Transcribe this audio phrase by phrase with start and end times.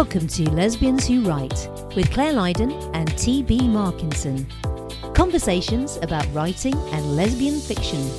[0.00, 3.68] Welcome to Lesbians Who Write with Claire Lydon and T.B.
[3.68, 4.46] Markinson.
[5.14, 8.10] Conversations about writing and lesbian fiction.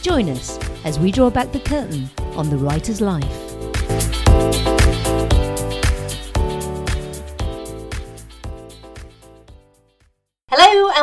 [0.00, 4.67] Join us as we draw back the curtain on the writer's life.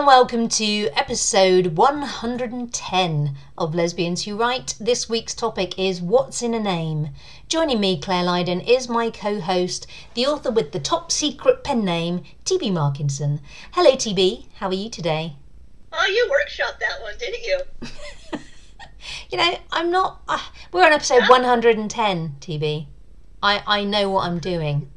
[0.06, 4.76] And welcome to episode 110 of Lesbians Who Write.
[4.80, 7.10] This week's topic is What's in a Name?
[7.50, 11.84] Joining me, Claire Lydon, is my co host, the author with the top secret pen
[11.84, 13.40] name, TB Markinson.
[13.72, 14.46] Hello, TB.
[14.58, 15.38] How are you today?
[15.92, 17.60] Oh, you workshopped that one, didn't you?
[19.32, 20.22] You know, I'm not.
[20.28, 20.38] Uh,
[20.72, 21.30] we're on episode Yeah.
[21.30, 22.86] 110, TB.
[23.42, 24.92] I, I know what I'm doing.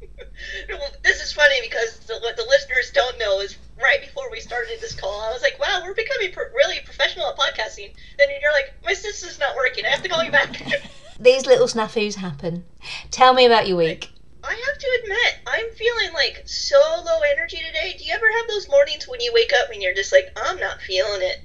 [0.68, 4.40] Well, this is funny because the, what the listeners don't know is right before we
[4.40, 7.92] started this call, I was like, wow, we're becoming pro- really professional at podcasting.
[8.18, 9.84] Then you're like, my system's not working.
[9.84, 10.50] I have to call you back.
[11.20, 12.64] These little snafus happen.
[13.10, 14.10] Tell me about your week.
[14.42, 17.96] I have to admit, I'm feeling like so low energy today.
[17.98, 20.60] Do you ever have those mornings when you wake up and you're just like, I'm
[20.60, 21.38] not feeling it?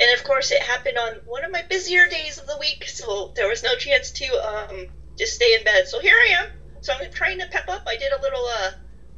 [0.00, 3.32] And of course, it happened on one of my busier days of the week, so
[3.36, 4.86] there was no chance to um,
[5.18, 5.86] just stay in bed.
[5.86, 6.46] So here I am.
[6.80, 7.84] So I'm trying to pep up.
[7.86, 8.70] I did a little uh,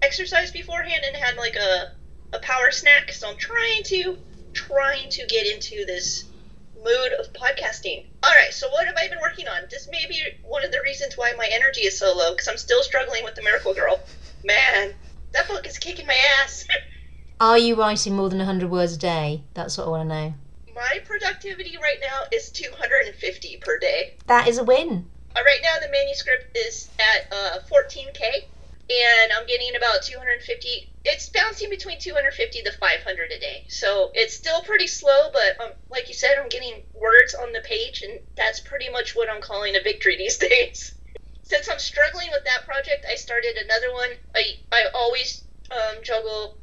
[0.02, 3.12] exercise beforehand and had like a, a power snack.
[3.12, 4.18] So I'm trying to
[4.52, 6.31] trying to get into this
[6.84, 8.06] mood of podcasting.
[8.22, 9.62] All right, so what have I been working on?
[9.70, 12.58] This may be one of the reasons why my energy is so low because I'm
[12.58, 14.00] still struggling with the Miracle Girl.
[14.44, 14.92] Man,
[15.32, 16.66] that book is kicking my ass.
[17.40, 19.42] Are you writing more than 100 words a day?
[19.54, 20.34] That's what I want to know.
[20.74, 24.14] my productivity right now is 250 per day.
[24.26, 25.08] That is a win.
[25.34, 28.44] Uh, right now, the manuscript is at uh, 14k,
[28.92, 30.92] and I'm getting about 250.
[31.04, 35.30] It's bouncing between 250 to 500 a day, so it's still pretty slow.
[35.32, 39.16] But um, like you said, I'm getting words on the page, and that's pretty much
[39.16, 40.94] what I'm calling a victory these days.
[41.42, 44.10] Since I'm struggling with that project, I started another one.
[44.34, 46.58] I I always um, juggle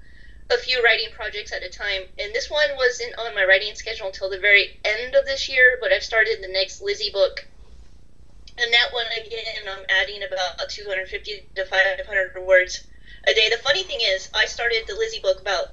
[0.51, 4.07] a few writing projects at a time, and this one wasn't on my writing schedule
[4.07, 5.78] until the very end of this year.
[5.81, 7.47] But I've started the next Lizzie book
[8.62, 12.88] and that one again, I'm adding about 250 to 500 words
[13.28, 13.50] a day.
[13.50, 15.68] The funny thing is, I started the Lizzie book about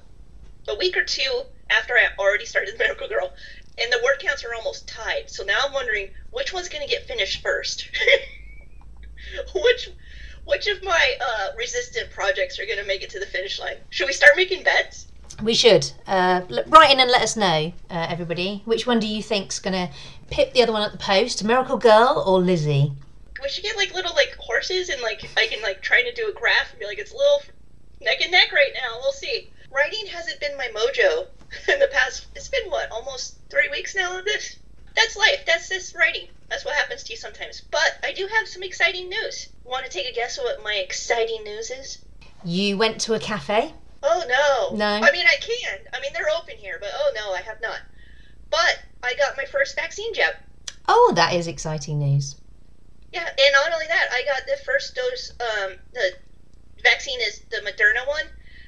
[0.69, 3.33] a week or two after I already started the Miracle Girl,
[3.79, 5.29] and the word counts are almost tied.
[5.31, 7.89] So now I'm wondering which one's going to get finished first.
[9.55, 9.91] which
[10.45, 13.77] which of my uh, resistant projects are going to make it to the finish line?
[13.91, 15.09] Should we start making bets?
[15.43, 15.91] We should.
[16.07, 18.63] Uh, write in and let us know, uh, everybody.
[18.65, 19.93] Which one do you think's going to
[20.31, 21.45] pip the other one at the post?
[21.45, 22.93] Miracle Girl or Lizzie?
[23.43, 26.29] We should get like little like horses and like I can like try to do
[26.29, 27.43] a graph and be like it's a little
[28.01, 28.99] neck and neck right now.
[29.01, 29.51] We'll see.
[29.71, 31.27] Writing hasn't been my mojo
[31.73, 32.27] in the past.
[32.35, 34.57] It's been what almost three weeks now of this.
[34.95, 35.45] That's life.
[35.47, 36.29] That's this writing.
[36.49, 37.61] That's what happens to you sometimes.
[37.61, 39.49] But I do have some exciting news.
[39.65, 41.99] Want to take a guess at what my exciting news is?
[42.45, 43.75] You went to a cafe?
[44.03, 44.77] Oh no.
[44.77, 44.87] No.
[44.87, 45.79] I mean I can.
[45.93, 47.81] I mean they're open here, but oh no, I have not.
[48.51, 50.35] But I got my first vaccine jab.
[50.89, 52.37] Oh, that is exciting news.
[53.13, 55.31] Yeah, and not only that, I got the first dose.
[55.41, 56.13] Um, the
[56.83, 58.25] vaccine is the Moderna one.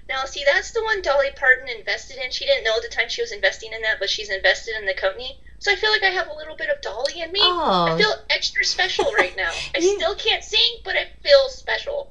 [0.08, 2.30] Now, see, that's the one Dolly Parton invested in.
[2.30, 4.86] She didn't know at the time she was investing in that, but she's invested in
[4.86, 5.38] the company.
[5.58, 7.40] So I feel like I have a little bit of Dolly in me.
[7.42, 7.88] Oh.
[7.94, 9.50] I feel extra special right now.
[9.74, 12.10] I You- still can't sing, but I feel special.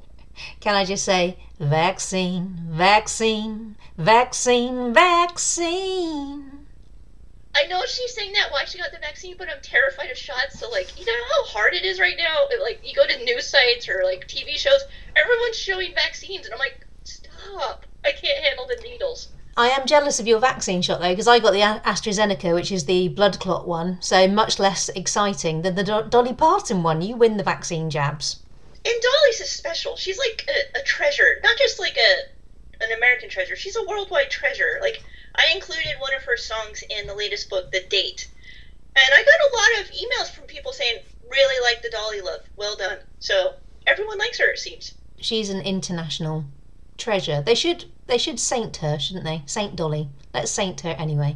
[0.59, 6.46] Can I just say, vaccine, vaccine, vaccine, vaccine?
[7.57, 10.59] I know she's saying that why she got the vaccine, but I'm terrified of shots.
[10.59, 12.45] So like, you know how hard it is right now.
[12.61, 14.81] Like, you go to news sites or like TV shows,
[15.15, 17.85] everyone's showing vaccines, and I'm like, stop!
[18.05, 19.29] I can't handle the needles.
[19.57, 22.85] I am jealous of your vaccine shot though, because I got the AstraZeneca, which is
[22.85, 27.01] the blood clot one, so much less exciting than the Do- Dolly Parton one.
[27.01, 28.43] You win the vaccine jabs.
[28.85, 29.95] And Dolly's is special.
[29.97, 33.55] She's like a, a treasure, not just like a an American treasure.
[33.55, 34.77] She's a worldwide treasure.
[34.79, 35.03] Like
[35.37, 38.27] I included one of her songs in the latest book, The Date,
[38.95, 40.97] and I got a lot of emails from people saying
[41.29, 42.41] really like the Dolly love.
[42.55, 42.97] Well done.
[43.19, 43.53] So
[43.85, 44.93] everyone likes her, it seems.
[45.19, 46.45] She's an international
[46.97, 47.41] treasure.
[47.41, 49.43] They should they should saint her, shouldn't they?
[49.45, 50.09] Saint Dolly.
[50.33, 51.35] Let's saint her anyway.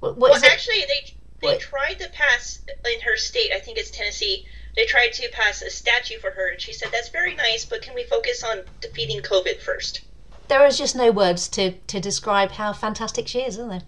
[0.00, 1.60] What, what Well, actually, they they What?
[1.60, 3.52] tried to pass in her state.
[3.52, 4.46] I think it's Tennessee.
[4.76, 7.82] They tried to pass a statue for her, and she said, "That's very nice, but
[7.82, 10.00] can we focus on defeating COVID first?
[10.48, 13.82] There is just no words to, to describe how fantastic she is, are there?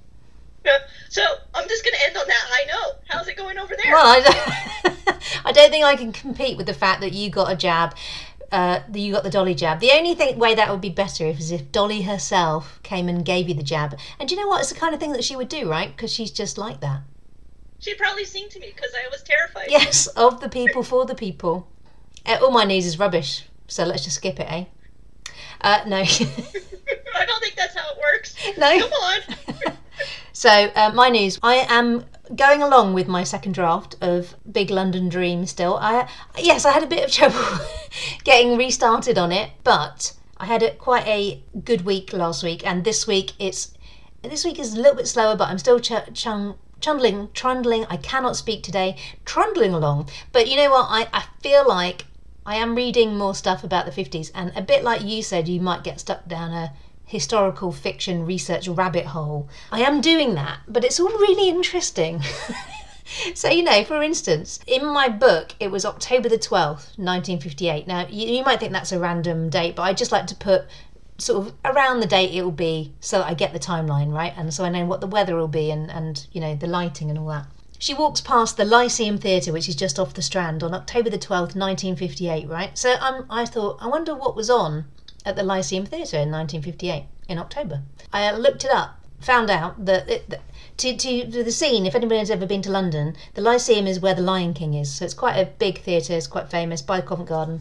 [0.64, 0.79] Yeah.
[1.08, 1.23] So
[1.55, 2.97] I'm just gonna end on that high note.
[3.08, 3.93] How's it going over there?
[3.93, 7.53] Well, I don't, I don't think I can compete with the fact that you got
[7.53, 7.94] a jab.
[8.53, 9.81] Uh, that you got the Dolly jab.
[9.81, 13.49] The only thing, way that would be better is if Dolly herself came and gave
[13.49, 13.99] you the jab.
[14.20, 14.61] And do you know what?
[14.61, 15.91] It's the kind of thing that she would do, right?
[15.94, 17.00] Because she's just like that.
[17.81, 19.67] She'd probably sing to me because I was terrified.
[19.69, 21.67] Yes, of the people, for the people.
[22.25, 23.47] Uh, all my news is rubbish.
[23.67, 24.64] So let's just skip it, eh?
[25.67, 25.97] Uh, no.
[25.97, 28.37] I don't think that's how it works.
[28.57, 28.79] no.
[28.79, 29.73] Come on.
[30.33, 31.39] So, uh, my news.
[31.43, 32.05] I am
[32.37, 35.79] going along with my second draft of Big London Dream still.
[35.79, 37.43] I yes, I had a bit of trouble
[38.23, 42.85] getting restarted on it, but I had a, quite a good week last week, and
[42.85, 43.73] this week it's
[44.23, 47.87] this week is a little bit slower, but I'm still ch- chung, trundling, trundling.
[47.89, 50.11] I cannot speak today, trundling along.
[50.33, 50.87] But you know what?
[50.91, 52.05] I, I feel like
[52.47, 55.61] I am reading more stuff about the 50s, and a bit like you said, you
[55.61, 56.73] might get stuck down a
[57.05, 59.49] historical fiction research rabbit hole.
[59.73, 62.23] I am doing that, but it's all really interesting.
[63.35, 67.89] so, you know, for instance, in my book, it was October the 12th, 1958.
[67.89, 70.67] Now, you, you might think that's a random date, but I just like to put
[71.19, 74.35] sort of around the date it will be so I get the timeline, right?
[74.37, 77.11] And so I know what the weather will be and, and you know, the lighting
[77.11, 77.47] and all that.
[77.78, 81.19] She walks past the Lyceum Theatre, which is just off the Strand, on October the
[81.19, 82.76] 12th, 1958, right?
[82.76, 84.87] So um, I thought, I wonder what was on
[85.26, 87.82] at the Lyceum Theatre in 1958, in October.
[88.12, 90.40] I looked it up, found out that, it, that
[90.78, 94.00] to, to, to the scene, if anybody has ever been to London, the Lyceum is
[94.00, 94.93] where the Lion King is.
[94.94, 97.61] So it's quite a big theatre, it's quite famous, by Covent Garden.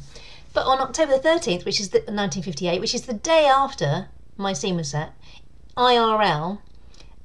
[0.54, 4.08] But on October the 13th, which is the, 1958, which is the day after
[4.38, 5.14] my scene was set,
[5.76, 6.60] IRL,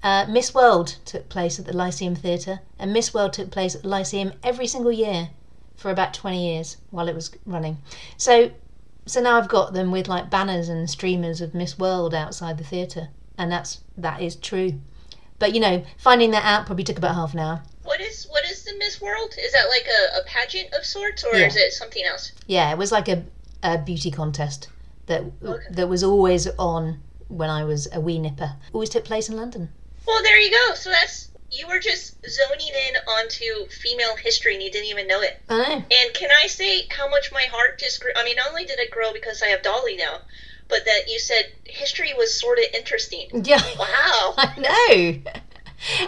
[0.03, 3.83] uh, Miss World took place at the Lyceum Theatre, and Miss World took place at
[3.83, 5.31] the Lyceum every single year
[5.77, 7.79] for about 20 years while it was running.
[8.17, 8.51] So,
[9.07, 12.65] so now I've got them with like banners and streamers of Miss World outside the
[12.65, 13.09] theatre,
[13.39, 14.81] and that's that is true.
[15.39, 17.63] But you know, finding that out probably took about half an hour.
[17.83, 19.35] What is what is the Miss World?
[19.39, 21.47] Is that like a, a pageant of sorts, or Yeah.
[21.47, 22.33] is it something else?
[22.47, 23.25] Yeah, it was like a,
[23.63, 24.69] a beauty contest
[25.07, 25.65] that Okay.
[25.71, 28.53] that was always on when I was a wee nipper.
[28.73, 29.71] Always took place in London.
[30.07, 30.75] Well, there you go.
[30.75, 35.21] So that's you were just zoning in onto female history and you didn't even know
[35.21, 35.41] it.
[35.49, 35.75] I know.
[35.75, 38.11] And can I say how much my heart just grew?
[38.17, 40.19] I mean, not only did it grow because I have Dolly now,
[40.69, 43.29] but that you said history was sort of interesting.
[43.45, 43.61] Yeah.
[43.79, 44.35] Wow.
[44.37, 45.33] I know.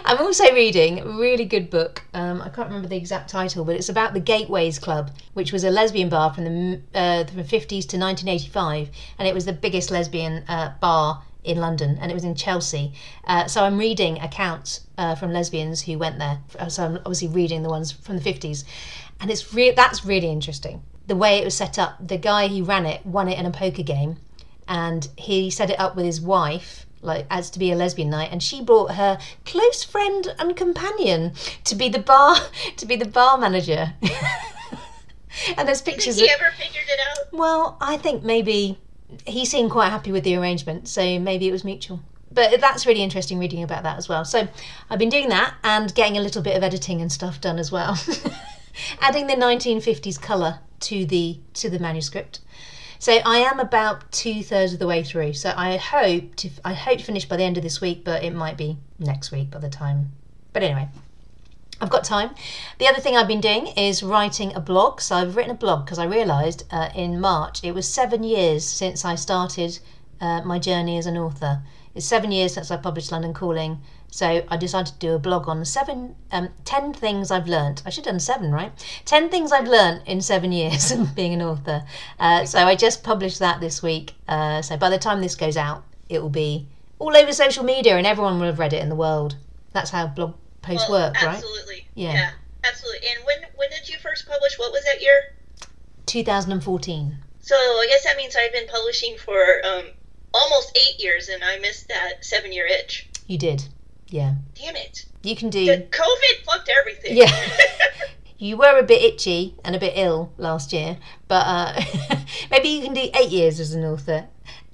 [0.05, 2.03] I'm also reading a really good book.
[2.13, 5.63] Um, I can't remember the exact title, but it's about the Gateways Club, which was
[5.63, 9.89] a lesbian bar from the uh, from 50s to 1985, and it was the biggest
[9.89, 12.93] lesbian uh, bar in London, and it was in Chelsea.
[13.25, 16.39] Uh, so I'm reading accounts uh, from lesbians who went there.
[16.57, 18.63] Uh, So I'm obviously reading the ones from the 50s,
[19.19, 20.81] and it's re- that's really interesting.
[21.07, 23.51] The way it was set up, the guy who ran it won it in a
[23.51, 24.17] poker game,
[24.67, 28.29] and he set it up with his wife like as to be a lesbian night
[28.31, 31.33] and she brought her close friend and companion
[31.65, 32.37] to be the bar
[32.77, 33.93] to be the bar manager
[35.57, 37.33] and there's Think pictures he of, ever figured it out?
[37.33, 38.77] well i think maybe
[39.25, 41.99] he seemed quite happy with the arrangement so maybe it was mutual.
[42.31, 44.25] But that's really interesting reading about that as well.
[44.25, 44.47] So
[44.89, 47.71] i've been doing that and getting a little bit of editing and stuff done as
[47.71, 47.99] well.
[49.01, 52.39] Adding the 1950s color to the to the manuscript.
[52.99, 55.33] So I am about two thirds of the way through.
[55.33, 58.23] So I hope to I hope to finish by the end of this week, but
[58.23, 60.13] it might be next week by the time.
[60.53, 60.87] But anyway,
[61.83, 62.29] I've got time.
[62.79, 65.01] The other thing I've been doing is writing a blog.
[65.01, 68.63] So I've written a blog because I realised uh, in March it was seven years
[68.65, 69.79] since I started
[70.21, 71.61] uh, my journey as an author.
[71.93, 73.81] It's seven years since I published London Calling.
[74.09, 77.83] So I decided to do a blog on seven, um, ten things I've learnt.
[77.85, 78.71] I should have done seven, right?
[79.03, 81.83] Ten things I've learnt in seven years of being an author.
[82.17, 84.13] Uh, so I just published that this week.
[84.25, 86.65] Uh, so by the time this goes out, it will be
[86.97, 89.35] all over social media and everyone will have read it in the world.
[89.73, 91.35] That's how blog posts Well, work, right?
[91.35, 91.87] absolutely.
[91.93, 92.31] Yeah.
[92.63, 93.07] absolutely.
[93.09, 94.57] And when when did you first publish?
[94.57, 95.33] What was that year?
[96.07, 97.17] 2014.
[97.41, 99.85] So I guess that means I've been publishing for um,
[100.33, 103.09] almost eight years, and I missed that seven year itch.
[103.27, 103.65] You did.
[104.07, 104.35] Yeah.
[104.55, 105.05] Damn it!
[105.23, 105.77] You can The do.
[105.89, 107.17] COVID fucked everything.
[107.17, 107.31] Yeah.
[108.39, 110.97] You were a bit itchy and a bit ill last year,
[111.29, 111.81] but uh,
[112.51, 114.25] maybe you can do eight years as an author.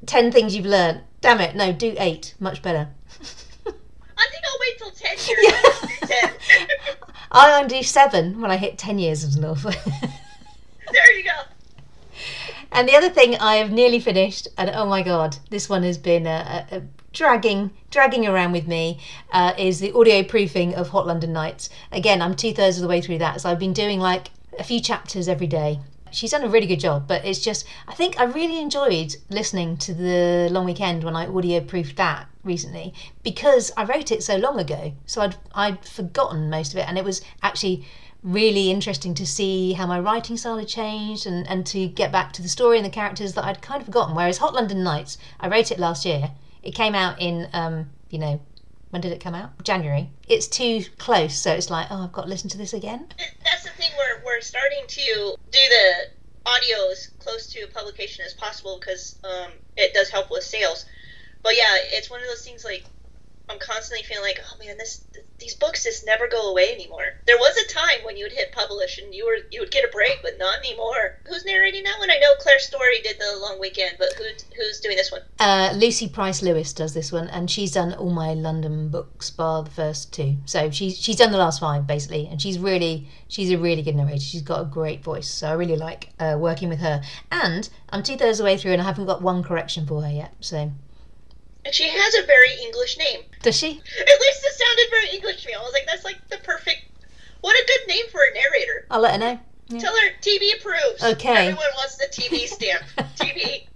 [0.08, 1.01] Ten things you've learned.
[1.22, 2.34] Damn it, no, do eight.
[2.39, 2.88] Much better.
[3.22, 5.53] I think I'll wait till ten years.
[5.53, 5.78] Ten.
[7.31, 9.71] I'll do seven when I hit ten years as an author.
[10.91, 12.15] there you go.
[12.71, 15.97] and the other thing I have nearly finished, and oh my god, this one has
[15.97, 18.99] been a, a, a dragging dragging around with me,
[19.31, 21.69] uh, is the audio proofing of Hot London Nights.
[21.91, 24.63] Again, I'm two thirds of the way through that, so I've been doing like a
[24.63, 25.79] few chapters every day.
[26.11, 29.77] She's done a really good job, but it's just I think I really enjoyed listening
[29.77, 34.37] to the long weekend when I audio proofed that recently because I wrote it so
[34.37, 37.85] long ago, so I'd I'd forgotten most of it, and it was actually
[38.23, 42.33] really interesting to see how my writing style had changed and, and to get back
[42.33, 44.15] to the story and the characters that I'd kind of forgotten.
[44.15, 46.31] Whereas Hot London Nights, I wrote it last year.
[46.61, 48.41] It came out in, um, you know,
[48.89, 49.63] when did it come out?
[49.63, 50.10] January.
[50.27, 53.08] It's too close, so it's like, oh, I've got to listen to this again.
[53.43, 53.89] That's the thing.
[53.98, 55.91] We're we're starting to do the
[56.46, 60.86] audio as close to publication as possible because um, it does help with sales.
[61.43, 62.86] But yeah, it's one of those things like
[63.49, 65.03] I'm constantly feeling like, oh man, this
[65.39, 67.05] these books just never go away anymore.
[67.25, 69.85] There was a time when you would hit publish and you were you would get
[69.85, 71.19] a break, but not anymore.
[71.27, 72.11] Who's narrating that one?
[72.11, 74.23] I know Claire Story did the Long Weekend, but who
[74.55, 75.21] who's doing this one?
[75.39, 79.63] Uh, Lucy Price Lewis does this one, and she's done all my London books, bar
[79.63, 80.37] the first two.
[80.45, 83.95] So she's she's done the last five basically, and she's really she's a really good
[83.95, 84.19] narrator.
[84.19, 87.01] She's got a great voice, so I really like uh, working with her.
[87.31, 90.03] And I'm two thirds of the way through, and I haven't got one correction for
[90.03, 90.35] her yet.
[90.41, 90.71] So
[91.69, 93.21] and she has a very English name.
[93.43, 93.67] Does she?
[93.67, 95.53] At least it sounded very English to me.
[95.53, 96.81] I was like, that's like the perfect.
[97.41, 98.88] What a good name for a narrator.
[98.89, 99.39] I'll let her know.
[99.67, 99.79] Yeah.
[99.79, 101.03] Tell her TB approves.
[101.03, 101.49] Okay.
[101.49, 102.81] Everyone wants the TB stamp.
[103.17, 103.67] TB.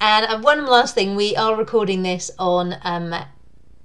[0.00, 3.14] And uh, one last thing, we are recording this on um,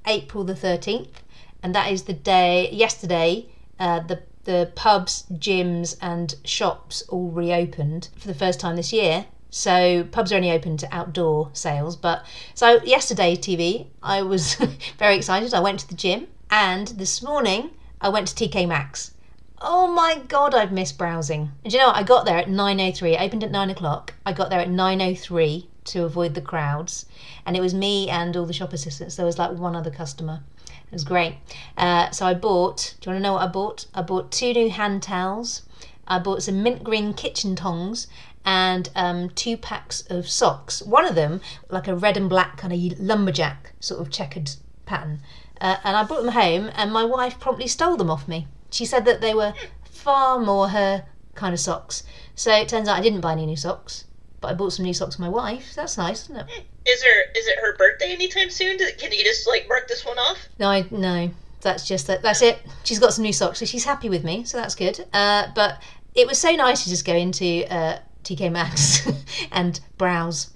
[0.08, 1.16] April the 13th,
[1.62, 8.08] and that is the day, yesterday, uh, the the pubs, gyms, and shops all reopened
[8.16, 9.26] for the first time this year.
[9.54, 11.98] So pubs are only open to outdoor sales.
[11.98, 14.56] But so yesterday, TB, I was
[14.98, 15.54] very excited.
[15.54, 19.12] I went to the gym, and this morning I went to TK Maxx.
[19.60, 21.52] Oh my god, I've missed browsing.
[21.66, 21.98] And you know what?
[21.98, 23.14] I got there at 9:03.
[23.14, 24.14] It opened at nine o'clock.
[24.26, 27.06] I got there at 9:03 to avoid the crowds,
[27.46, 29.18] and it was me and all the shop assistants.
[29.18, 30.44] There was like one other customer.
[30.68, 31.36] It was great.
[31.78, 32.96] Uh, so I bought.
[33.02, 33.86] Do you want to know what I bought?
[33.94, 35.64] I bought two new hand towels.
[36.08, 38.08] I bought some mint green kitchen tongs
[38.46, 40.82] and um, two packs of socks.
[40.82, 44.52] One of them, like a red and black kind of lumberjack sort of checkered
[44.86, 45.22] pattern.
[45.60, 48.48] Uh, and I brought them home, and my wife promptly stole them off me.
[48.72, 51.06] She said that they were far more her
[51.36, 52.04] kind of socks.
[52.36, 54.06] So it turns out I didn't buy any new socks,
[54.40, 55.74] but I bought some new socks for my wife.
[55.76, 56.48] That's nice, isn't it?
[56.88, 58.78] Is there is it her birthday anytime soon?
[58.98, 60.38] Can you just like mark this one off?
[60.58, 61.30] No, I, no.
[61.62, 62.24] That's just that.
[62.24, 62.60] That's it.
[62.84, 64.44] She's got some new socks, so she's happy with me.
[64.46, 65.06] So that's good.
[65.14, 65.80] Uh, but
[66.16, 69.08] it was so nice to just go into uh, TK Maxx
[69.52, 70.52] and browse.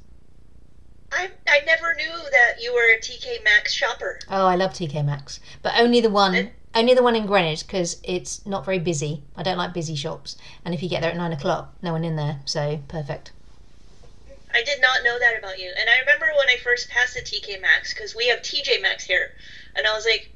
[1.11, 4.19] I, I never knew that you were a TK Maxx shopper.
[4.29, 7.65] Oh, I love TK Maxx, but only the one, and, only the one in Greenwich
[7.65, 9.23] because it's not very busy.
[9.35, 12.03] I don't like busy shops, and if you get there at nine o'clock, no one
[12.03, 13.31] in there, so perfect.
[14.53, 17.21] I did not know that about you, and I remember when I first passed the
[17.21, 19.31] TK Maxx because we have TJ Maxx here,
[19.75, 20.31] and I was like,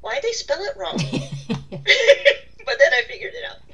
[0.00, 0.96] why did they spell it wrong?
[1.48, 3.69] but then I figured it out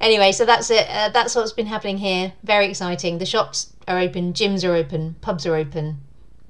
[0.00, 0.86] anyway, so that's it.
[0.88, 2.32] Uh, that's what's been happening here.
[2.42, 3.18] Very exciting.
[3.18, 6.00] The shops are open, gyms are open, pubs are open.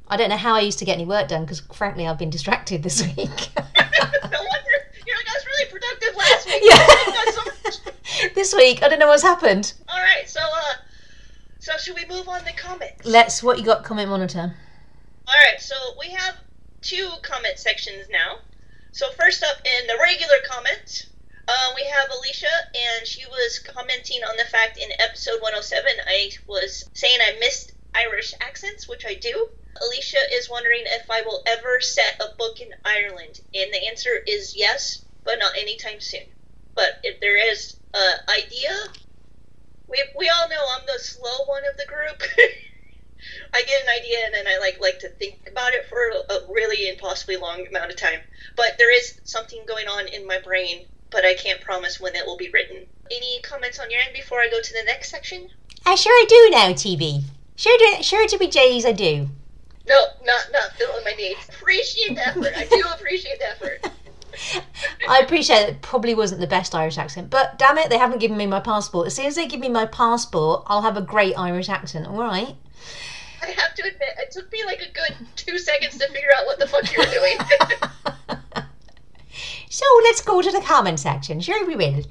[0.09, 2.31] I don't know how I used to get any work done because, frankly, I've been
[2.31, 3.17] distracted this week.
[3.17, 4.77] no wonder.
[5.07, 6.63] You're like, I was really productive last week.
[6.65, 7.83] Yeah.
[7.83, 9.75] So this week, I don't know what's happened.
[9.89, 10.75] All right, so uh,
[11.59, 13.05] so should we move on to comments?
[13.05, 13.43] Let's.
[13.43, 13.85] What you got?
[13.85, 14.55] Comment monitor.
[15.27, 16.37] All right, so we have
[16.81, 18.39] two comment sections now.
[18.93, 21.07] So first up in the regular comments,
[21.49, 26.31] uh, we have Alicia, and she was commenting on the fact in episode 107 I
[26.47, 29.49] was saying I missed Irish accents, which I do.
[29.81, 34.11] Alicia is wondering if I will ever set a book in Ireland, and the answer
[34.27, 36.27] is yes, but not anytime soon.
[36.75, 38.77] But if there is an idea,
[39.89, 42.23] we, we all know I'm the slow one of the group.
[43.55, 46.53] I get an idea and then I like like to think about it for a
[46.53, 48.21] really impossibly long amount of time.
[48.55, 52.27] But there is something going on in my brain but I can't promise when it
[52.27, 52.87] will be written.
[53.11, 55.49] Any comments on your end before I go to the next section?
[55.87, 57.25] I sure I do now, TB.
[57.57, 59.29] Sure, to, sure to be J's, I do.
[59.87, 61.49] No, not not filling my needs.
[61.49, 62.53] Appreciate the effort.
[62.55, 63.91] I do appreciate the effort.
[65.09, 65.83] I appreciate it.
[65.83, 69.07] Probably wasn't the best Irish accent, but damn it, they haven't given me my passport.
[69.07, 72.07] As soon as they give me my passport, I'll have a great Irish accent.
[72.07, 72.55] All right.
[73.43, 76.47] I have to admit, it took me like a good two seconds to figure out
[76.47, 77.39] what the fuck you were doing.
[79.71, 81.41] So let's go to the comment section.
[81.41, 82.03] Sure, we will.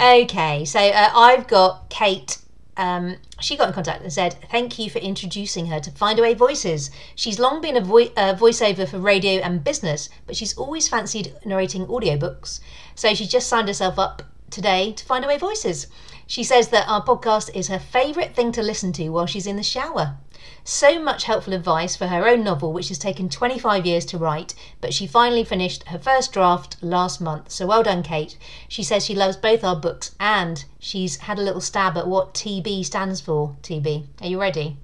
[0.00, 2.38] Okay, so uh, I've got Kate.
[2.76, 6.90] Um, she got in contact and said, Thank you for introducing her to Findaway Voices.
[7.14, 11.34] She's long been a vo- uh, voiceover for radio and business, but she's always fancied
[11.44, 12.60] narrating audiobooks.
[12.94, 15.86] So she just signed herself up today to Findaway Voices.
[16.26, 19.56] She says that our podcast is her favourite thing to listen to while she's in
[19.56, 20.16] the shower.
[20.62, 24.54] So much helpful advice for her own novel, which has taken 25 years to write,
[24.80, 27.50] but she finally finished her first draft last month.
[27.50, 28.36] So well done, Kate.
[28.68, 32.34] She says she loves both our books and she's had a little stab at what
[32.34, 33.56] TB stands for.
[33.62, 34.76] TB, are you ready?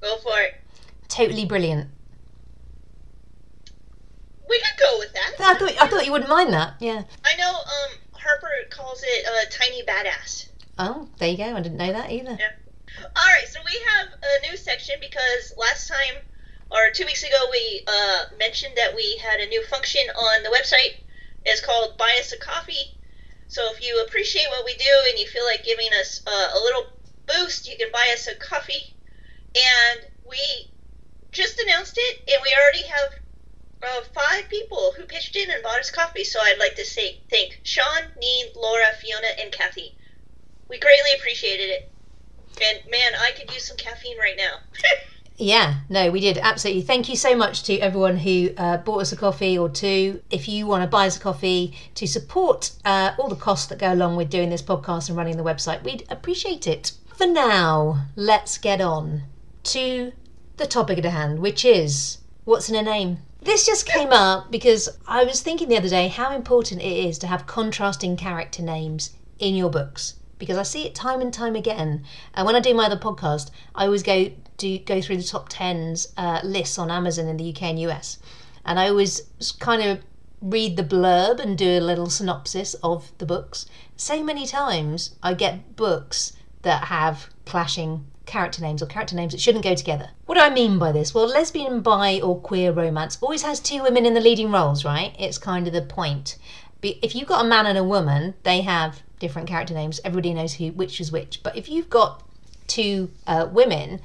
[0.00, 0.54] Go for it.
[1.08, 1.90] Totally brilliant.
[4.48, 5.34] We could go with that.
[5.38, 6.74] I thought I thought you wouldn't mind that.
[6.80, 7.04] Yeah.
[7.24, 7.50] I know.
[7.50, 10.48] Um, Harper calls it a tiny badass.
[10.78, 11.56] Oh, there you go.
[11.56, 12.36] I didn't know that either.
[12.38, 12.50] Yeah.
[12.98, 16.22] All right, so we have a new section because last time
[16.70, 20.50] or two weeks ago we uh, mentioned that we had a new function on the
[20.50, 21.02] website.
[21.44, 22.96] It's called Buy Us a Coffee.
[23.48, 26.60] So if you appreciate what we do and you feel like giving us uh, a
[26.62, 26.84] little
[27.26, 28.94] boost, you can buy us a coffee.
[29.54, 30.38] And we
[31.32, 33.21] just announced it, and we already have
[33.82, 36.24] uh, five people who pitched in and bought us coffee.
[36.24, 39.94] So I'd like to say thank Sean, Neen, Laura, Fiona, and Kathy.
[40.68, 41.92] We greatly appreciated it.
[42.62, 44.58] And man, I could use some caffeine right now.
[45.38, 46.82] Yeah, no, we did absolutely.
[46.82, 50.22] Thank you so much to everyone who uh, bought us a coffee or two.
[50.30, 53.78] If you want to buy us a coffee to support uh, all the costs that
[53.78, 56.92] go along with doing this podcast and running the website, we'd appreciate it.
[57.16, 59.22] For now, let's get on
[59.64, 60.12] to
[60.58, 63.18] the topic at hand, which is what's in a name.
[63.42, 67.18] This just came up because I was thinking the other day how important it is
[67.18, 71.56] to have contrasting character names in your books because I see it time and time
[71.56, 72.04] again.
[72.34, 75.48] And when I do my other podcast, I always go do go through the top
[75.48, 78.18] tens uh, lists on Amazon in the UK and US,
[78.64, 79.22] and I always
[79.58, 80.04] kind of
[80.40, 83.66] read the blurb and do a little synopsis of the books.
[83.96, 86.32] So many times I get books
[86.62, 90.10] that have clashing character names or character names that shouldn't go together.
[90.26, 91.14] What do I mean by this?
[91.14, 95.14] Well, lesbian, bi, or queer romance always has two women in the leading roles, right?
[95.18, 96.36] It's kind of the point.
[96.82, 100.00] If you've got a man and a woman, they have different character names.
[100.04, 101.42] Everybody knows who which is which.
[101.42, 102.22] But if you've got
[102.66, 104.00] two uh, women,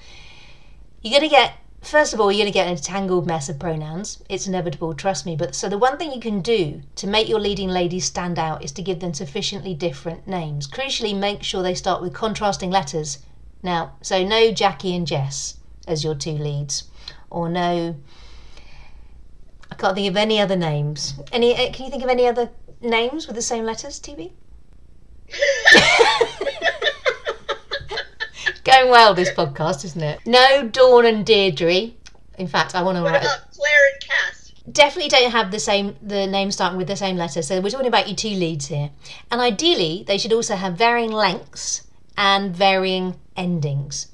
[1.02, 3.60] you're going to get first of all you're going to get a tangled mess of
[3.60, 7.30] pronouns it's inevitable trust me but so the one thing you can do to make
[7.30, 11.62] your leading ladies stand out is to give them sufficiently different names crucially make sure
[11.62, 13.20] they start with contrasting letters
[13.64, 16.86] now so no jackie and jess as your two leads
[17.30, 17.96] or no
[19.72, 22.50] i can't think of any other names any eh, can you think of any other
[22.82, 24.32] names with the same letters tb
[28.68, 30.20] Going well, this podcast, isn't it?
[30.26, 31.92] No Dawn and Deirdre.
[32.38, 33.22] In fact, I want to what write.
[33.24, 34.52] about Claire and Cass?
[34.70, 37.42] Definitely don't have the same the name starting with the same letter.
[37.42, 38.90] So we're talking about your two leads here,
[39.32, 41.84] and ideally they should also have varying lengths
[42.18, 44.08] and varying endings.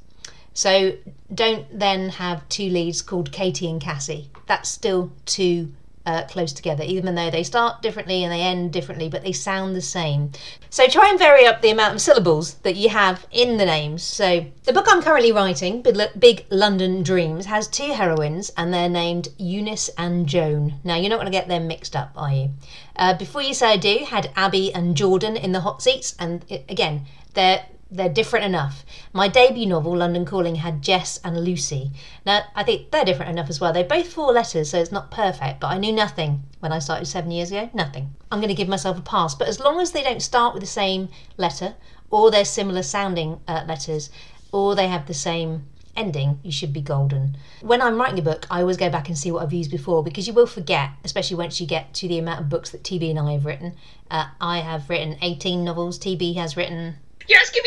[0.54, 0.98] So
[1.34, 4.30] don't then have two leads called Katie and Cassie.
[4.46, 5.74] That's still too
[6.06, 9.76] uh, close together, even though they start differently and they end differently, but they sound
[9.76, 10.32] the same.
[10.70, 14.04] So try and vary up the amount of syllables that you have in the names.
[14.04, 19.30] So the book I'm currently writing, Big London Dreams, has two heroines and they're named
[19.38, 20.76] Eunice and Joan.
[20.84, 22.50] Now you're not going to get them mixed up, are you?
[22.96, 26.46] Uh, Before You Say I Do had Abby and Jordan in the hot seats, and
[26.50, 28.84] it, again, they're they're different enough.
[29.14, 31.92] My debut novel, London Calling, had Jess and Lucy.
[32.26, 33.72] Now, I think they're different enough as well.
[33.72, 37.06] They're both four letters, so it's not perfect, but I knew nothing when I started
[37.06, 37.70] seven years ago.
[37.74, 38.16] Nothing.
[38.32, 40.62] I'm going to give myself a pass, but as long as they don't start with
[40.62, 41.76] the same letter,
[42.10, 44.10] or they're similar sounding uh, letters,
[44.52, 47.38] or they have the same ending, you should be golden.
[47.62, 50.04] When I'm writing a book, I always go back and see what I've used before
[50.04, 53.12] because you will forget, especially once you get to the amount of books that TB
[53.12, 53.76] and I have written.
[54.10, 56.96] Uh, I have written 18 novels, TB has written
[57.28, 57.63] you're asking?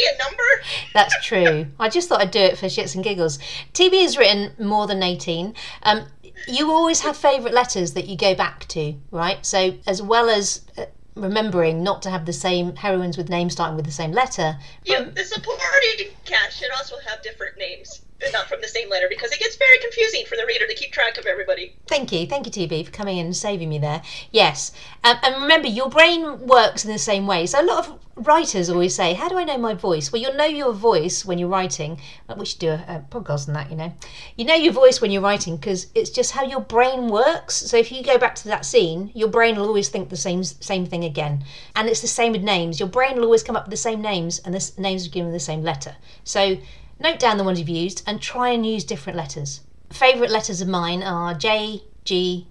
[0.95, 1.67] That's true.
[1.79, 3.39] I just thought I'd do it for shits and giggles.
[3.73, 5.55] TB has written more than 18.
[5.83, 6.07] Um,
[6.47, 9.45] you always have favourite letters that you go back to, right?
[9.45, 13.77] So, as well as uh, remembering not to have the same heroines with names starting
[13.77, 14.59] with the same letter.
[14.85, 18.03] Yeah, the supporting cast should also have different names
[18.33, 20.93] not from the same letter because it gets very confusing for the reader to keep
[20.93, 21.77] track of everybody.
[21.87, 22.27] Thank you.
[22.27, 24.03] Thank you, TB, for coming in and saving me there.
[24.31, 24.73] Yes.
[25.05, 27.47] Um, and remember, your brain works in the same way.
[27.47, 30.13] So a lot of writers always say, How do I know my voice?
[30.13, 32.01] Well, you'll know your voice when you're writing.
[32.37, 33.93] We should do a, a podcast on that, you know.
[34.37, 37.55] You know your voice when you're writing because it's just how your brain works.
[37.55, 40.43] So if you go back to that scene, your brain will always think the same
[40.43, 41.45] same thing again.
[41.75, 42.81] And it's the same with names.
[42.81, 45.33] Your brain will always come up with the same names and the names are given
[45.33, 45.97] the same letter.
[46.25, 46.57] So
[46.99, 49.61] Note down the ones you've used and try and use different letters.
[49.91, 52.47] Favourite letters of mine are J, G,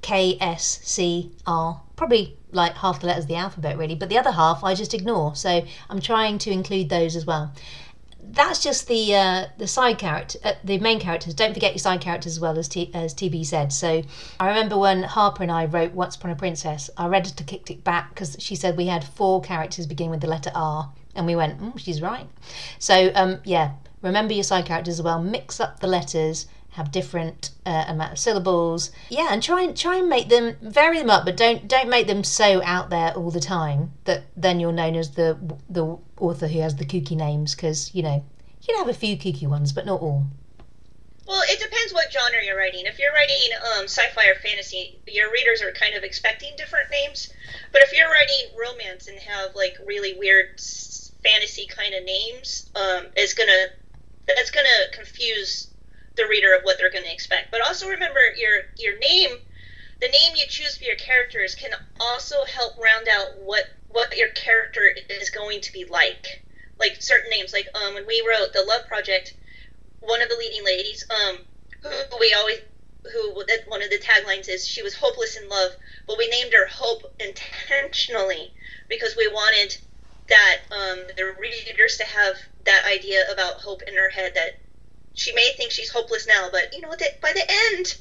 [0.00, 1.82] K, S, C, R.
[1.96, 4.94] Probably like half the letters of the alphabet, really, but the other half I just
[4.94, 5.36] ignore.
[5.36, 7.52] So I'm trying to include those as well.
[8.22, 11.34] That's just the uh, the side character, uh, the main characters.
[11.34, 13.72] Don't forget your side characters as well as T- as TB said.
[13.72, 14.02] So
[14.38, 17.82] I remember when Harper and I wrote Once Upon a Princess, our editor kicked it
[17.82, 21.34] back because she said we had four characters beginning with the letter R, and we
[21.34, 22.26] went, mm, she's right.
[22.78, 25.22] So um, yeah, Remember your side characters as well.
[25.22, 26.46] Mix up the letters.
[26.74, 28.92] Have different uh, amount of syllables.
[29.08, 32.06] Yeah, and try and try and make them vary them up, but don't don't make
[32.06, 35.36] them so out there all the time that then you're known as the
[35.68, 37.56] the author who has the kooky names.
[37.56, 38.24] Because you know
[38.60, 40.26] you can have a few kooky ones, but not all.
[41.26, 42.86] Well, it depends what genre you're writing.
[42.86, 47.32] If you're writing um, sci-fi or fantasy, your readers are kind of expecting different names.
[47.72, 50.60] But if you're writing romance and have like really weird
[51.22, 53.68] fantasy kind of names, um, is gonna
[54.36, 55.72] that's going to confuse
[56.16, 57.50] the reader of what they're going to expect.
[57.50, 59.38] But also remember your your name
[60.00, 64.28] the name you choose for your characters can also help round out what what your
[64.30, 66.42] character is going to be like.
[66.78, 69.34] Like certain names, like um, when we wrote the Love Project,
[70.00, 71.38] one of the leading ladies, um,
[71.82, 72.60] who we always
[73.12, 75.72] who one of the taglines is she was hopeless in love,
[76.06, 78.52] but we named her Hope intentionally
[78.88, 79.76] because we wanted
[80.28, 84.60] that um, the readers to have that idea about hope in her head that
[85.14, 87.44] she may think she's hopeless now, but you know that by the
[87.74, 87.96] end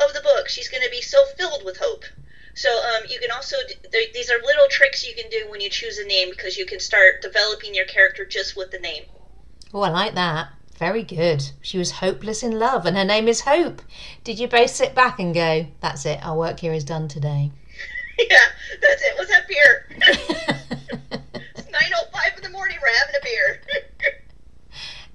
[0.00, 2.04] of the book, she's going to be so filled with hope.
[2.54, 3.56] So um, you can also
[3.92, 6.80] these are little tricks you can do when you choose a name because you can
[6.80, 9.04] start developing your character just with the name.
[9.72, 10.48] Oh, I like that.
[10.76, 11.50] Very good.
[11.60, 13.82] She was hopeless in love, and her name is Hope.
[14.24, 16.24] Did you both sit back and go, "That's it.
[16.24, 17.50] Our work here is done today"?
[18.18, 18.46] yeah,
[18.80, 19.14] that's it.
[19.16, 19.86] What's that beer?
[21.56, 22.78] it's nine oh five in the morning.
[22.80, 23.62] We're having a beer.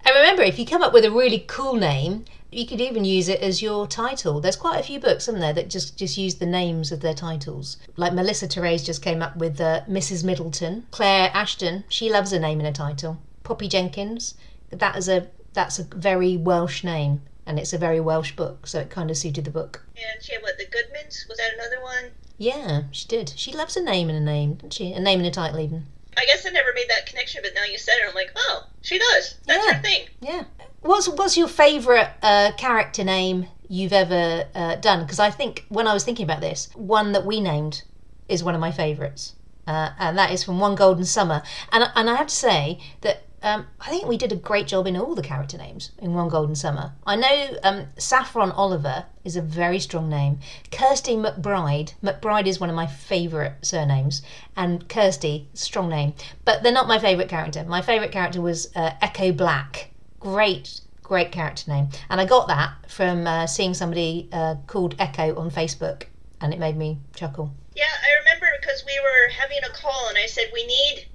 [0.05, 3.27] And remember, if you come up with a really cool name, you could even use
[3.27, 4.39] it as your title.
[4.39, 7.15] There's quite a few books, isn't there, that just just use the names of their
[7.15, 7.77] titles.
[7.97, 10.23] Like Melissa Therese just came up with uh, Mrs.
[10.23, 10.85] Middleton.
[10.91, 13.17] Clare Ashton, she loves a name and a title.
[13.43, 14.35] Poppy Jenkins,
[14.69, 18.81] that is a that's a very Welsh name, and it's a very Welsh book, so
[18.81, 19.83] it kind of suited the book.
[19.95, 21.27] And she had what the Goodmans?
[21.27, 22.11] Was that another one?
[22.37, 23.33] Yeah, she did.
[23.37, 24.93] She loves a name and a name, doesn't she?
[24.93, 25.87] A name and a title, even.
[26.17, 28.67] I guess I never made that connection, but now you said it, I'm like, oh,
[28.81, 29.35] she does.
[29.47, 29.73] That's yeah.
[29.73, 30.07] her thing.
[30.21, 30.43] Yeah.
[30.81, 35.01] What's what's your favourite uh, character name you've ever uh, done?
[35.01, 37.83] Because I think when I was thinking about this, one that we named
[38.29, 39.33] is one of my favourites,
[39.67, 41.41] uh, and that is from One Golden Summer.
[41.71, 44.87] And and I have to say that um, I think we did a great job
[44.87, 46.93] in all the character names in One Golden Summer.
[47.05, 50.39] I know um, Saffron Oliver is a very strong name.
[50.71, 54.23] Kirsty McBride, McBride is one of my favourite surnames,
[54.57, 56.15] and Kirsty, strong name.
[56.43, 57.63] But they're not my favourite character.
[57.63, 59.91] My favourite character was uh, Echo Black.
[60.19, 61.89] Great, great character name.
[62.09, 66.05] And I got that from uh, seeing somebody uh, called Echo on Facebook,
[66.41, 67.51] and it made me chuckle.
[67.75, 71.05] Yeah, I remember because we were having a call, and I said, we need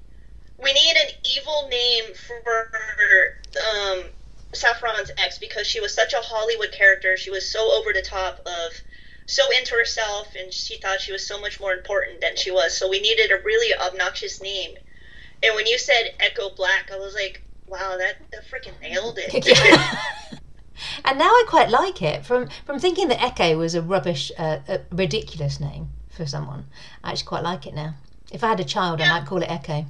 [0.63, 2.73] we need an evil name for
[3.59, 4.05] um,
[4.53, 7.17] Saffron's ex because she was such a Hollywood character.
[7.17, 8.73] She was so over the top of
[9.27, 12.77] so into herself and she thought she was so much more important than she was.
[12.77, 14.77] So we needed a really obnoxious name.
[15.43, 19.47] And when you said Echo Black, I was like, wow, that, that freaking nailed it.
[21.05, 22.27] and now I quite like it.
[22.27, 26.67] From from thinking that Echo was a rubbish, uh, a ridiculous name for someone,
[27.03, 27.95] I actually quite like it now.
[28.33, 29.15] If I had a child, yeah.
[29.15, 29.87] I might call it Echo.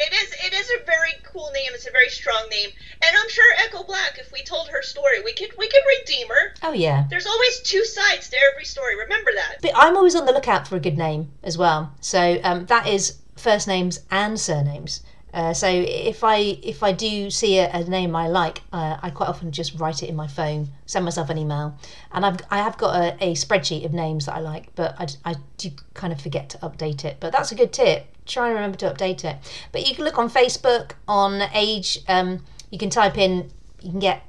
[0.00, 1.70] It is it is a very cool name.
[1.74, 2.70] It's a very strong name,
[3.02, 4.18] and I'm sure Echo Black.
[4.18, 6.54] If we told her story, we could we could redeem her.
[6.62, 7.04] Oh yeah.
[7.10, 8.96] There's always two sides to every story.
[8.96, 9.56] Remember that.
[9.60, 11.92] But I'm always on the lookout for a good name as well.
[12.00, 15.02] So um, that is first names and surnames.
[15.32, 19.10] Uh, so if I if I do see a, a name I like, uh, I
[19.10, 21.76] quite often just write it in my phone, send myself an email,
[22.12, 25.32] and I've I have got a, a spreadsheet of names that I like, but I,
[25.32, 27.18] I do kind of forget to update it.
[27.20, 28.06] But that's a good tip.
[28.26, 29.36] Try and remember to update it.
[29.72, 31.98] But you can look on Facebook on Age.
[32.08, 33.50] Um, you can type in.
[33.82, 34.26] You can get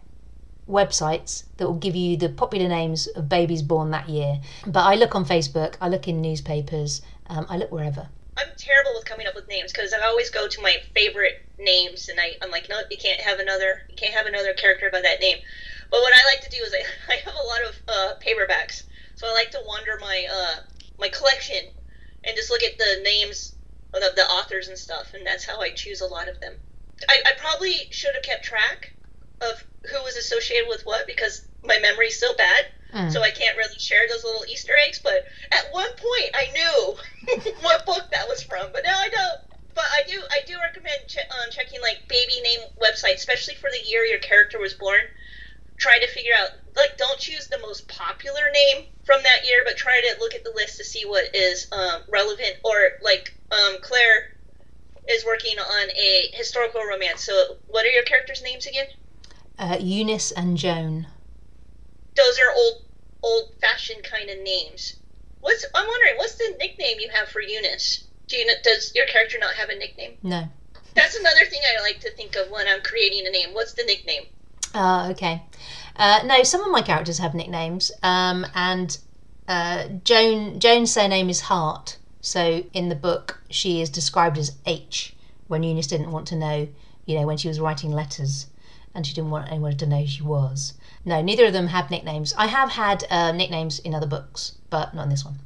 [0.69, 4.39] websites that will give you the popular names of babies born that year.
[4.65, 5.75] But I look on Facebook.
[5.81, 7.01] I look in newspapers.
[7.27, 8.09] Um, I look wherever.
[8.37, 12.09] I'm terrible with coming up with names because I always go to my favorite names,
[12.09, 15.01] and I, I'm like, no, you can't have another, you can't have another character by
[15.01, 15.37] that name.
[15.89, 18.83] But what I like to do is I, I have a lot of uh, paperbacks,
[19.15, 20.55] so I like to wander my uh,
[20.99, 21.63] my collection
[22.23, 23.55] and just look at the names
[23.93, 26.53] of the authors and stuff, and that's how I choose a lot of them.
[27.09, 28.93] I, I probably should have kept track
[29.41, 32.65] of who was associated with what because my memory's so bad.
[32.93, 33.11] Mm.
[33.11, 36.95] So I can't really share those little Easter eggs, but at one point I knew
[37.61, 39.39] what book that was from, but now I don't.
[39.73, 43.69] But I do, I do recommend che- um, checking like baby name websites, especially for
[43.71, 45.01] the year your character was born.
[45.77, 49.77] Try to figure out, like, don't choose the most popular name from that year, but
[49.77, 52.57] try to look at the list to see what is um, relevant.
[52.63, 54.33] Or like um, Claire
[55.09, 57.23] is working on a historical romance.
[57.23, 58.87] So, what are your characters' names again?
[59.57, 61.07] Uh, Eunice and Joan
[62.15, 62.83] those are old
[63.23, 64.95] old fashioned kind of names.
[65.39, 68.07] What's I'm wondering, what's the nickname you have for Eunice?
[68.27, 70.17] Do you does your character not have a nickname?
[70.23, 70.49] No.
[70.95, 73.53] That's another thing I like to think of when I'm creating a name.
[73.53, 74.23] What's the nickname?
[74.73, 75.43] Uh, okay.
[75.95, 78.97] Uh, no, some of my characters have nicknames, um, and
[79.47, 81.97] uh, Joan Joan's surname is Hart.
[82.21, 85.15] So in the book, she is described as H
[85.47, 86.67] when Eunice didn't want to know,
[87.05, 88.47] you know, when she was writing letters,
[88.95, 90.73] and she didn't want anyone to know she was.
[91.03, 92.33] No, neither of them have nicknames.
[92.37, 95.39] I have had uh, nicknames in other books, but not in this one.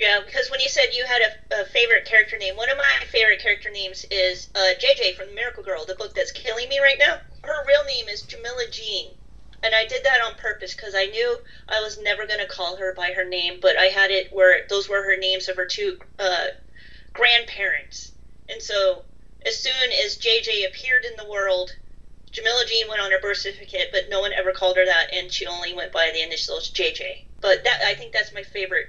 [0.00, 3.04] Yeah, because when you said you had a, a, favorite character name, one of my
[3.08, 6.98] favorite character names is uh, JJ from Miracle Girl, the book that's killing me right
[6.98, 7.18] now.
[7.44, 9.08] Her real name is Jamila Jean,
[9.62, 11.36] and I did that on purpose because I knew
[11.68, 14.66] I was never going to call her by her name, but I had it where
[14.70, 16.46] those were her names of her two uh,
[17.12, 18.12] grandparents.
[18.48, 19.04] And so
[19.44, 21.76] as soon as JJ appeared in the world,
[22.30, 25.30] Jamila Jean went on her birth certificate, but no one ever called her that, and
[25.30, 27.26] she only went by the initials JJ.
[27.42, 28.86] But that I think that's my favorite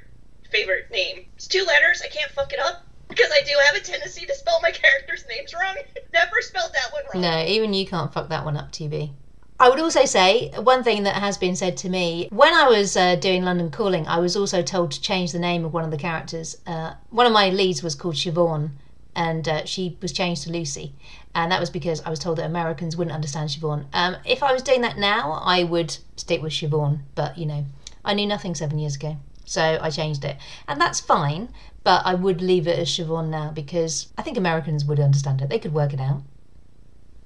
[0.52, 1.26] favorite name.
[1.36, 2.02] It's two letters.
[2.04, 5.26] I can't fuck it up because I do have a tendency to spell my characters'
[5.30, 5.76] names wrong.
[6.14, 7.22] Never spelled that one wrong.
[7.22, 9.12] No, even you can't fuck that one up, TB.
[9.62, 12.98] I would also say one thing that has been said to me when I was
[12.98, 15.92] uh, doing London Calling, I was also told to change the name of one of
[15.92, 16.58] the characters.
[16.66, 18.72] Uh, one of my leads was called Siobhan,
[19.16, 20.94] and uh, she was changed to Lucy,
[21.36, 23.86] and that was because I was told that Americans wouldn't understand Siobhan.
[23.94, 27.66] Um, if I was doing that now, I would stick with Siobhan, but you know,
[28.04, 31.50] I knew nothing seven years ago, so I changed it, and that's fine.
[31.84, 35.50] But I would leave it as Siobhan now because I think Americans would understand it.
[35.50, 36.22] They could work it out.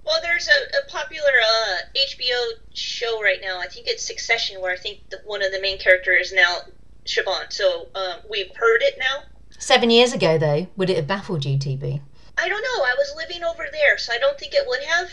[0.05, 3.59] Well, there's a, a popular uh, HBO show right now.
[3.59, 6.59] I think it's Succession, where I think the, one of the main characters is now
[7.05, 7.51] Siobhan.
[7.51, 9.23] So um, we've heard it now.
[9.57, 12.01] Seven years ago, though, would it have baffled you, TB?
[12.37, 12.83] I don't know.
[12.83, 15.09] I was living over there, so I don't think it would have.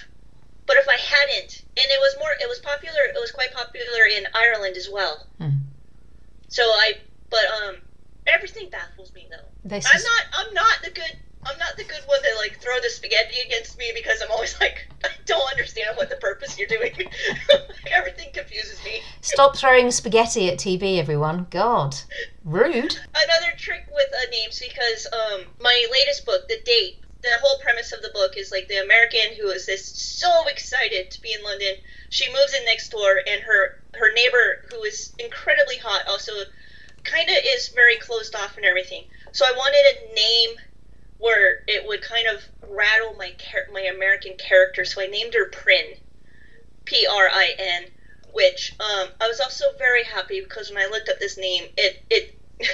[0.67, 3.01] But if I hadn't, and it was more, it was popular.
[3.09, 5.27] It was quite popular in Ireland as well.
[5.39, 5.72] Hmm.
[6.53, 6.93] So I,
[7.31, 7.77] but um,
[8.27, 9.49] everything baffles me though.
[9.65, 10.47] This I'm is- not.
[10.47, 11.17] I'm not the good.
[11.45, 14.55] I'm not the good one to like throw the spaghetti against me because I'm always
[14.61, 16.93] like I don't understand what the purpose you're doing.
[17.91, 19.01] Everything confuses me.
[19.23, 21.47] Stop throwing spaghetti at TB, everyone.
[21.51, 21.97] God.
[22.45, 22.97] Rude.
[23.15, 27.93] Another trick with uh, names because um my latest book, The Date, the whole premise
[27.93, 31.43] of the book is like the American who is this so excited to be in
[31.45, 31.75] London.
[32.11, 36.33] She moves in next door, and her her neighbor who is incredibly hot also
[37.05, 39.05] kind of is very closed off and everything.
[39.33, 40.59] So I wanted a name
[41.19, 44.85] where it would kind of rattle my char- my American character.
[44.85, 45.95] So I named her Prin,
[46.85, 47.85] P R I N,
[48.33, 52.03] which um, I was also very happy because when I looked up this name, it
[52.11, 52.35] it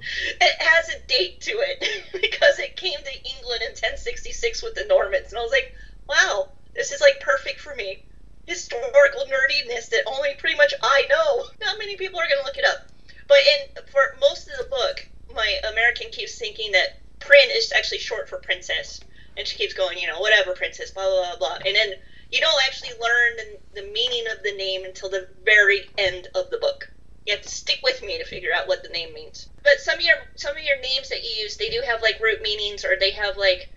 [0.00, 4.84] it has a date to it because it came to England in 1066 with the
[4.88, 5.74] Normans, and I was like,
[6.08, 8.04] wow, this is like perfect for me.
[8.46, 11.44] Historical nerdiness that only pretty much I know.
[11.60, 12.88] Not many people are gonna look it up.
[13.26, 17.98] But in for most of the book, my American keeps thinking that Prin is actually
[17.98, 19.00] short for princess,
[19.36, 21.92] and she keeps going, you know, whatever princess, blah blah blah blah, and then
[22.30, 26.48] you don't actually learn the, the meaning of the name until the very end of
[26.50, 26.90] the book.
[27.28, 29.48] You have to stick with me to figure out what the name means.
[29.62, 32.18] But some of your some of your names that you use, they do have like
[32.22, 33.68] root meanings, or they have like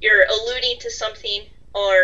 [0.00, 1.42] you're alluding to something,
[1.74, 1.94] or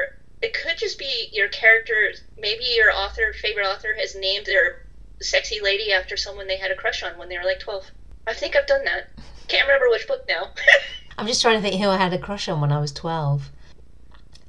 [0.41, 2.13] it could just be your character.
[2.39, 4.83] Maybe your author, favorite author, has named their
[5.21, 7.91] sexy lady after someone they had a crush on when they were like twelve.
[8.29, 9.11] I think I've done that.
[9.49, 10.51] Can't remember which book now.
[11.19, 13.51] I'm just trying to think who I had a crush on when I was 12.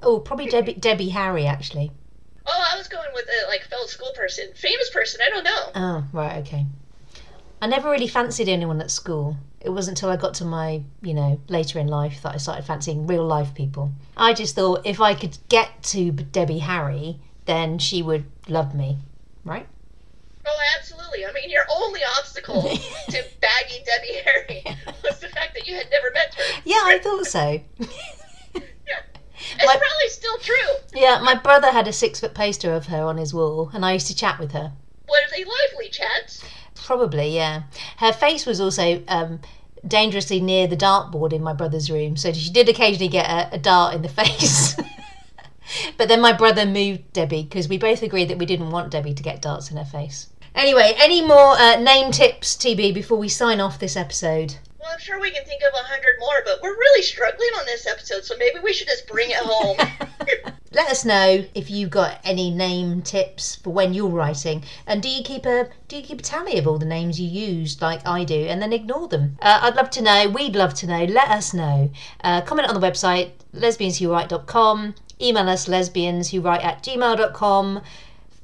[0.02, 1.92] Oh, probably Debbie, Debbie Harry, actually.
[2.48, 5.22] Oh, I was going with a like fellow school person, famous person.
[5.26, 5.72] I don't know.
[5.76, 6.66] Oh, right, okay.
[7.62, 9.38] I never really fancied anyone at school.
[9.62, 12.66] It wasn't until I got to my, you know, later in life that I started
[12.66, 13.92] fancying real life people.
[14.16, 19.00] I just thought if I could get to Debbie Harry, then she would love me,
[19.44, 19.68] right?
[20.46, 21.26] Oh, absolutely.
[21.26, 22.62] I mean, your only obstacle
[23.10, 24.64] to bagging Debbie Harry
[25.04, 26.62] was the fact that you had never met her.
[26.64, 27.62] Yeah, I thought so.
[29.56, 30.76] It's My- probably still true.
[31.00, 33.94] yeah, my brother had a six foot poster of her on his wall, and I
[33.94, 34.72] used to chat with her.
[35.08, 36.44] What are they lively chats?
[36.76, 37.64] Probably, yeah.
[37.98, 39.40] Her face was also um,
[39.88, 43.58] dangerously near the dartboard in my brother's room, so she did occasionally get a, a
[43.58, 44.76] dart in the face.
[45.98, 49.14] but then my brother moved Debbie because we both agreed that we didn't want Debbie
[49.14, 50.28] to get darts in her face.
[50.54, 54.56] Anyway, any more uh, name tips, TB, before we sign off this episode?
[54.86, 57.65] Well, I'm sure we can think of a hundred more, but we're really struggling on
[57.65, 59.78] this episode, so maybe we should just bring it home.
[60.74, 65.10] Let us know if you got any name tips for when you're writing, and do
[65.10, 68.06] you keep a do you keep a tally of all the names you used, like
[68.08, 69.39] I do, and then ignore them?
[69.41, 70.30] Uh, I'd love to know.
[70.30, 71.04] We'd love to know.
[71.06, 71.89] Let us know.
[72.24, 74.93] Uh, comment on the website lesbianswhowrite.com.
[75.19, 77.82] Email us lesbianswhowrite at gmail.com.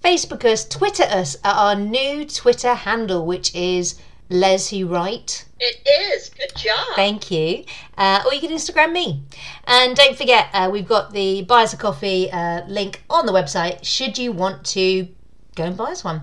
[0.03, 3.99] Facebook us, Twitter us at our new Twitter handle, which is
[4.31, 5.45] Les Who Write.
[5.61, 6.29] It is.
[6.29, 6.95] Good job.
[6.95, 7.65] Thank you.
[7.97, 9.23] Uh, or you can Instagram me.
[9.65, 13.31] And don't forget, uh, we've got the Buy Us a Coffee uh, link on the
[13.31, 15.07] website should you want to
[15.55, 16.21] go and buy us one.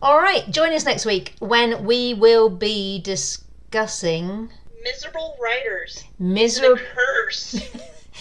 [0.00, 4.50] All right, join us next week when we will be discussing
[4.82, 6.04] Miserable writers.
[6.18, 6.80] Miserable.
[6.94, 7.60] curse.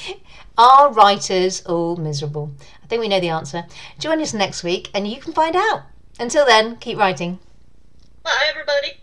[0.58, 2.52] Are writers all miserable?
[2.84, 3.66] I think we know the answer.
[4.00, 5.84] Join us next week and you can find out.
[6.20, 7.40] Until then, keep writing.
[8.24, 8.98] Bye, everybody.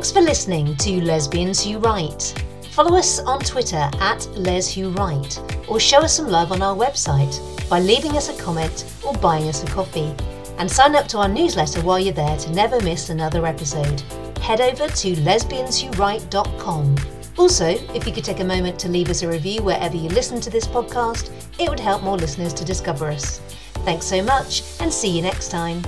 [0.00, 2.32] Thanks for listening to Lesbians Who Write.
[2.70, 6.74] Follow us on Twitter at Les Who Write, or show us some love on our
[6.74, 10.14] website by leaving us a comment or buying us a coffee.
[10.56, 14.00] And sign up to our newsletter while you're there to never miss another episode.
[14.40, 16.96] Head over to lesbianswhowrite.com.
[17.36, 20.40] Also, if you could take a moment to leave us a review wherever you listen
[20.40, 23.40] to this podcast, it would help more listeners to discover us.
[23.84, 25.82] Thanks so much, and see you next time.